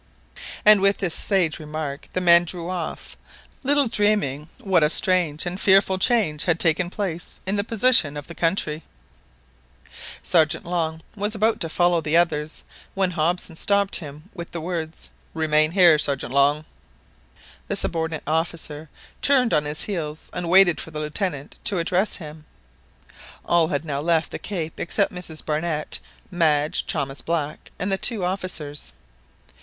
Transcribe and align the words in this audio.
And 0.65 0.81
with 0.81 0.97
this 0.97 1.13
sage 1.13 1.59
remark 1.59 2.07
the 2.13 2.21
men 2.21 2.45
drew 2.45 2.71
off, 2.71 3.15
little 3.61 3.87
dreaming 3.87 4.49
what 4.57 4.81
a 4.81 4.89
strange 4.89 5.45
and 5.45 5.61
fearful 5.61 5.99
change 5.99 6.45
had 6.45 6.59
taken 6.59 6.89
place 6.89 7.39
in 7.45 7.55
the 7.55 7.63
position 7.63 8.17
of 8.17 8.25
the 8.25 8.33
country. 8.33 8.81
Sergeant 10.23 10.65
Long 10.65 11.03
was 11.15 11.35
about 11.35 11.59
to 11.59 11.69
follow 11.69 12.01
the 12.01 12.17
others 12.17 12.63
when 12.95 13.11
Hobson 13.11 13.55
stopped 13.55 13.97
him 13.97 14.31
with 14.33 14.49
the 14.49 14.59
words— 14.59 15.11
"Remain 15.35 15.69
here, 15.73 15.99
Sergeant 15.99 16.33
Long." 16.33 16.65
The 17.67 17.75
subordinate 17.75 18.23
officer 18.25 18.89
turned 19.21 19.53
on 19.53 19.65
his 19.65 19.83
heel 19.83 20.17
and 20.33 20.49
waited 20.49 20.81
for 20.81 20.89
the 20.89 20.99
Lieutenant 20.99 21.59
to 21.65 21.77
address 21.77 22.15
him. 22.15 22.45
All 23.45 23.67
had 23.67 23.85
now 23.85 23.99
left 24.01 24.31
the 24.31 24.39
cape 24.39 24.79
except 24.79 25.13
Mrs 25.13 25.45
Barnett, 25.45 25.99
Madge, 26.31 26.87
Thomas 26.87 27.21
Black, 27.21 27.69
and 27.77 27.91
the 27.91 27.99
two 27.99 28.25
officers. 28.25 28.93